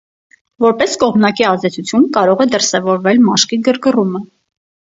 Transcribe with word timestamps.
Որպես 0.63 0.95
կողմնակի 1.03 1.45
ազդեցություն 1.49 2.09
կարող 2.17 2.43
է 2.47 2.49
դրսևորվել 2.55 3.23
մաշկի 3.29 3.63
գրգռումը։ 3.71 4.27